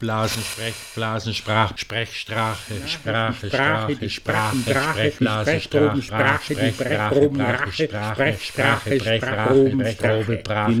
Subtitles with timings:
[0.00, 9.84] Sprachblasen, Sprechblasen, Sprach, Sprechstrache, Sprache, Sprache, Sprache, Sprechblase, Sprache, Sprache, die Brechproben, Rache, Sprechsprache, Sprechproben,
[9.84, 10.78] die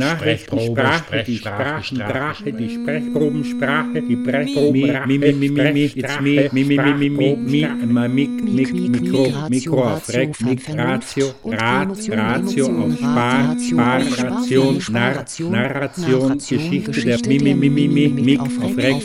[0.58, 5.92] Sprache, die Sprachen, Drache, die Sprechproben, Sprache, die Brechproben, mi, mi, mi, mi, mi,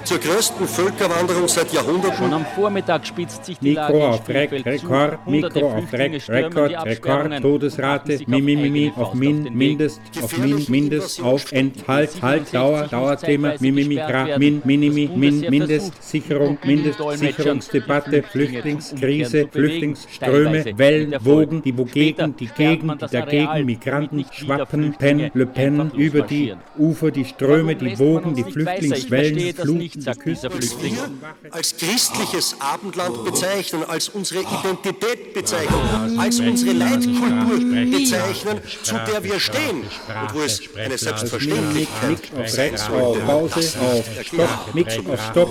[0.03, 2.17] zur größten Völkerwanderung seit Jahrhunderten.
[2.17, 6.85] Schon am Vormittag spitzt sich die Mikro Lage auf Rek, Rekord, Mikro auf Rek, Rekord,
[6.85, 13.53] Rekord, Todesrate, Mimi, Mimi, auf Min, Mindest, auf Min, Mindest, auf Enthalt, Halt, Dauer, Dauerthema,
[13.59, 22.35] Mimi, Migra, Min, Minimi, Min, Mindest, Sicherung, Mindest, Sicherungsdebatte, Flüchtlingskrise, Flüchtlingsströme, Wellen, Wogen, die wogegen,
[22.35, 27.97] die gegen, die dagegen, Migranten, Schwappen, Pen, Le Pen, über die Ufer, die Ströme, die
[27.99, 31.09] Wogen, die Flüchtlingswellen, Flut, dieser Flüchtlinge.
[31.49, 37.59] Als christliches Abendland bezeichnen, als unsere Identität bezeichnen, als unsere Leitkultur
[37.91, 44.05] bezeichnen, zu der wir stehen und wo es eine Selbstverständlichkeit auf Rechts, auf Pause, auf
[44.23, 45.49] Stopp, Mix auf Stopp.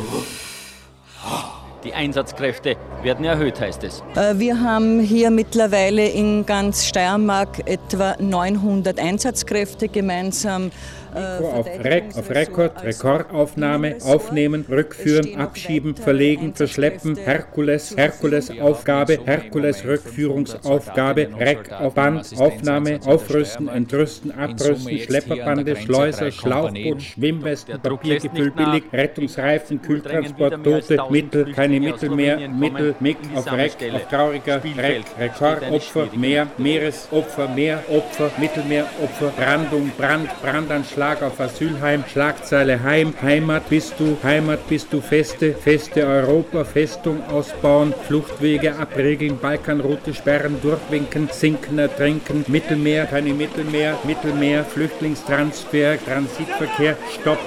[1.85, 4.03] Die Einsatzkräfte werden erhöht, heißt es.
[4.15, 10.71] Äh, Wir haben hier mittlerweile in ganz Steiermark etwa 900 Einsatzkräfte gemeinsam.
[11.15, 21.95] Auf Rek, auf Rekord, Rekordaufnahme, aufnehmen, rückführen, abschieben, verlegen, verschleppen, Herkules, Herkules-Aufgabe, Herkules-Rückführungsaufgabe, Rek auf
[21.95, 31.53] Band, Aufnahme, aufrüsten, entrüsten, abrüsten, Schlepperbande, Schleuser, Schlauchboot, Schwimmwesten, Papiergefüll billig, Rettungsreifen, Kühltransport, Tote, Mittel,
[31.53, 39.33] keine Mittel mehr, Mittel, Mick auf Rek, auf trauriger Rek, Rekordopfer, Meer, Meeresopfer, Meeropfer, Mittelmeeropfer,
[39.37, 46.07] Brandung, Brand, Brandanschlag auf Asylheim, Schlagzeile Heim, Heimat bist du, Heimat bist du, Feste, Feste
[46.07, 55.97] Europa, Festung ausbauen, Fluchtwege abregeln, Balkanroute sperren, durchwinken, sinken, ertrinken, Mittelmeer, keine Mittelmeer, Mittelmeer, Flüchtlingstransfer,
[56.05, 57.39] Transitverkehr, Stopp.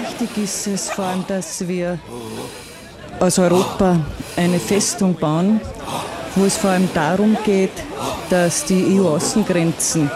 [0.00, 1.98] Wichtig ist es vor allem, dass wir
[3.20, 4.00] aus Europa
[4.36, 5.60] eine Festung bauen,
[6.34, 7.72] wo es vor allem darum geht,
[8.30, 10.10] dass die EU-Außengrenzen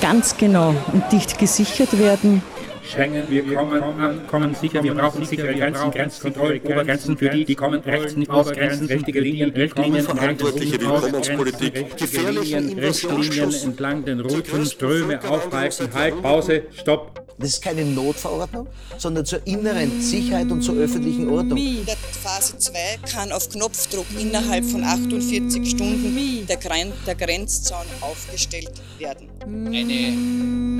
[0.00, 2.42] ganz genau und dicht gesichert werden.
[2.82, 7.54] Schengen, wir kommen, an, kommen sicher, wir brauchen sichere Grenzen, Grenzkontrolle, Obergrenzen für die, die
[7.54, 15.20] kommen, rechts nicht ausgrenzen, richtige Linien, Richtlinien, Verantwortliche Willkommenspolitik, gefährlichen Richtlinien, entlang den Routen, Ströme
[15.28, 17.27] aufhalten, Halt, Pause, Stopp.
[17.38, 18.66] Das ist keine Notverordnung,
[18.96, 21.58] sondern zur inneren Sicherheit und zur öffentlichen Ordnung.
[21.86, 22.72] Der Phase 2
[23.08, 29.28] kann auf Knopfdruck innerhalb von 48 Stunden der, Gren der Grenzzaun aufgestellt werden.
[29.42, 30.77] Eine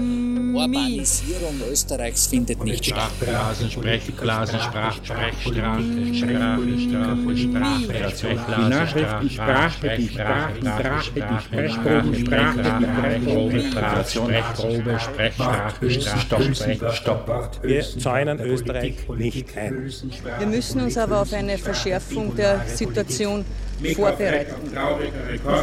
[0.55, 3.11] Urbanisierung Österreichs findet nicht statt.
[3.17, 5.83] Sprachblasen, Sprechblasen, Sprach, Sprechstrache,
[6.15, 13.61] Sprache, Sprache, Sprache, die Nachrichten, Sprache, die Sprachen, Drache, die Sprechproben, Sprache, die Brechprobe,
[14.05, 17.63] Sprechprobe, Sprechsprache, Stopp, Stopp.
[17.63, 19.93] Wir zäunen Österreich nicht ein.
[20.39, 23.45] Wir müssen uns aber auf eine Verschärfung der Situation
[23.95, 24.55] vorbereiten.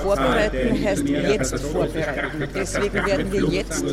[0.02, 2.48] Vorbereiten heißt jetzt vorbereiten.
[2.54, 3.84] Deswegen werden wir jetzt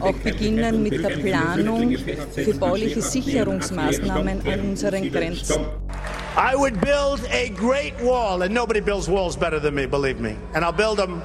[0.00, 1.96] auch beginnen mit der Planung
[2.34, 5.66] für bauliche Sicherungsmaßnahmen an unseren Grenzen.
[6.34, 10.34] I would build a great wall, and nobody builds walls better than me, believe me.
[10.54, 11.20] And I'll build them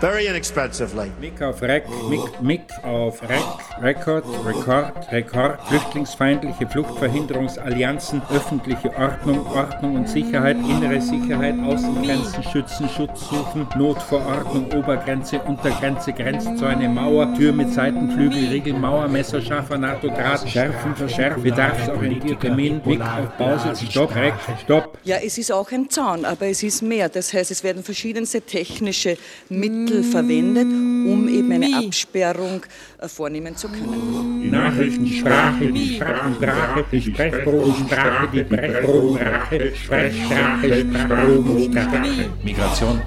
[0.00, 1.10] very inexpensively.
[1.20, 3.42] Mick auf Rec, Mick, Mick auf Rec,
[3.80, 13.28] Record, Record, Rekord, flüchtlingsfeindliche Fluchtverhinderungsallianzen, öffentliche Ordnung, Ordnung und Sicherheit, innere Sicherheit, Außengrenzen schützen, Schutz
[13.28, 20.48] suchen, Notverordnung, Obergrenze, Untergrenze, Grenzzäune, Mauer, Tür mit Seitenflügel, Riegel, Mauer, Messer, scharfer NATO, Draht,
[20.48, 24.98] Schärfen, Verschärfen, bedarfsorientierte Min, Mick auf Pause, Stopp, Rec, Stopp.
[25.04, 27.08] Ja, es ist auch ein Zaun, aber es ist mehr.
[27.08, 29.16] Das heißt, es werden verschiedenste technische
[29.48, 32.62] Mittel verwendet, um eben eine Absperrung
[32.98, 34.40] äh, vornehmen zu können.
[34.42, 42.30] Die Nachrichtensprache, die Sprachensprache, die Sprechprobensprache, die Brechprobenrache, Sprechstrache, Sprachprobenstrache.
[42.42, 43.02] Migration.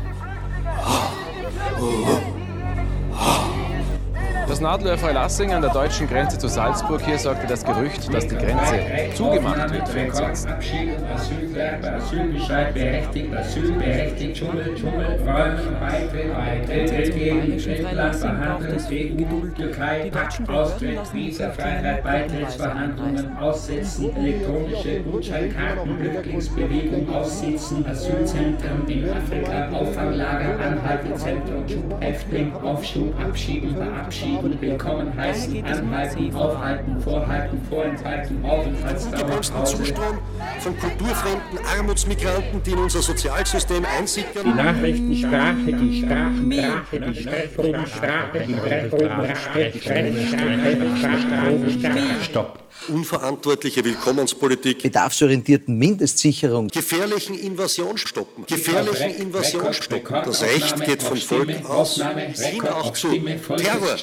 [4.50, 7.02] Das Nadelöhr Freilassing an der deutschen Grenze zu Salzburg.
[7.06, 8.80] Hier sorgte das Gerücht, dass die Grenze
[9.14, 10.52] zugemacht wird für Insassen.
[10.52, 20.12] Asylwerber, Asylbescheid, berechtigt, Asylberechtigt, Dschungel, Dschungel, Räumen, Beitritt, Beitritt, Religion, Drittland, Behandlungswegen, Geduld, Türkei,
[20.48, 31.66] Austritt, Visafreiheit, Beitrittsverhandlungen, Aussetzen, elektronische Gutscheinkarten, Flüchtlingsbewegung, Aussitzen, Asylzentren in Afrika, Auffanglager, Anhaltezentrum,
[32.00, 40.18] Häftling, Aufschub, Abschieben, Verabschieden, Willkommen heißen, Anhalten, Aufhalten, Vorhalten, Vorenthalten, Aufenthaltsdauer, Zustrom
[40.60, 44.46] von kulturfremden Armutsmigranten, die in unser Sozialsystem einsickern.
[44.46, 52.60] Die Nachrichtensprache, die Sprachensprache, die Sprechprobensprache, die Sprechprobensprache, die Sprechprobensprache, Sprache, Stopp.
[52.88, 54.84] Unverantwortliche Willkommenspolitik.
[54.84, 56.70] Bedarfsorientierten Mindestsicherung.
[56.70, 58.46] Gefährlichen Invasion stoppen.
[58.46, 60.16] Gefährlichen Invasion stoppen.
[60.24, 62.02] Das Recht geht vom Volk aus.
[62.02, 63.10] Hin auch zu
[63.58, 63.98] Terror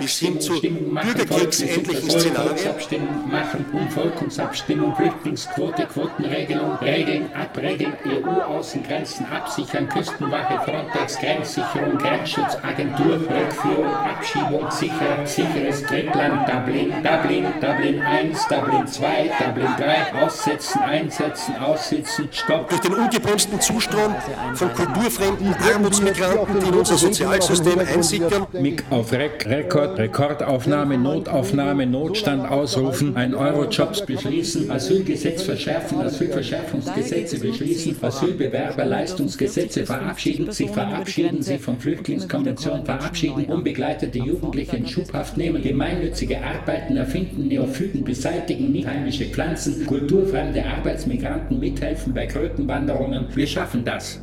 [0.00, 3.30] bis hin zu bürgerkriegsähnlichen Szenarien.
[3.30, 15.24] Machen, Umvolkungsabstimmung, Flüchtlingsquote, Quotenregelung, Regeln, Abregeln, EU-Außengrenzen absichern, Küstenwache, Frontex, Grenzsicherung, Grenzschutzagentur, Rückführung, Abschiebung, sicher,
[15.24, 22.68] sicheres Drittland, Dublin, Dublin, Dublin 1, Dublin 2, Dublin 3, aussetzen, einsetzen, aussitzen, stopp.
[22.68, 24.14] Durch den ungebremsten Zustrom
[24.54, 28.46] von kulturfremden Armutsmigranten, die in unser Sozialsystem einsickern.
[28.52, 37.96] Mick auf Rek Rekord, Rekordaufnahme, Notaufnahme, Notstand ausrufen, ein Eurojobs beschließen, Asylgesetz verschärfen, Asylverschärfungsgesetze beschließen,
[38.00, 46.96] Asylbewerberleistungsgesetze verabschieden, sich verabschieden, sich von Flüchtlingskonvention verabschieden, unbegleitete Jugendliche in Schubhaft nehmen, gemeinnützige Arbeiten
[46.96, 53.26] erfinden, Neophyten beseitigen, nicht heimische Pflanzen, kulturfremde Arbeitsmigranten mithelfen bei Krötenwanderungen.
[53.34, 54.22] Wir schaffen das.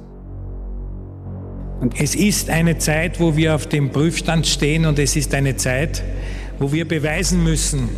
[1.80, 5.58] Und es ist eine Zeit, wo wir auf dem Prüfstand stehen und es ist eine
[5.58, 6.04] Zeit,
[6.58, 7.90] wo wir beweisen müssen,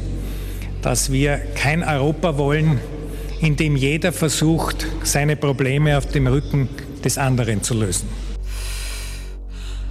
[0.82, 2.80] dass wir kein Europa wollen,
[3.40, 6.68] in dem jeder versucht, seine Probleme auf dem Rücken
[7.06, 8.10] des anderen zu lösen.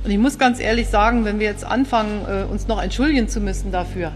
[0.05, 3.73] Und ich muss ganz ehrlich sagen, wenn wir jetzt anfangen, uns noch entschuldigen zu müssen
[3.73, 4.13] dafür,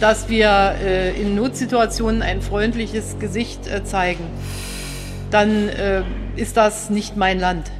[0.00, 0.74] dass wir
[1.20, 4.24] in Notsituationen ein freundliches Gesicht zeigen,
[5.30, 5.68] dann
[6.36, 7.70] ist das nicht mein Land.